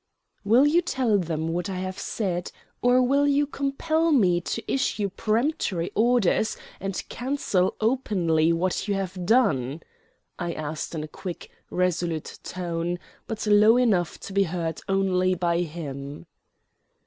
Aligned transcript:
"Will 0.43 0.65
you 0.65 0.81
tell 0.81 1.19
them 1.19 1.49
what 1.49 1.69
I 1.69 1.75
have 1.75 1.99
said, 1.99 2.51
or 2.81 3.03
will 3.03 3.27
you 3.27 3.45
compel 3.45 4.11
me 4.11 4.41
to 4.41 4.63
issue 4.67 5.11
peremptory 5.11 5.91
orders, 5.93 6.57
and 6.79 7.03
cancel 7.07 7.75
openly 7.79 8.51
what 8.51 8.87
you 8.87 8.95
have 8.95 9.27
done?" 9.27 9.83
I 10.39 10.53
asked 10.53 10.95
in 10.95 11.03
a 11.03 11.07
quick, 11.07 11.51
resolute 11.69 12.39
tone, 12.41 12.97
but 13.27 13.45
low 13.45 13.77
enough 13.77 14.19
to 14.21 14.33
be 14.33 14.45
heard 14.45 14.81
only 14.89 15.35
by 15.35 15.59
him. 15.59 16.25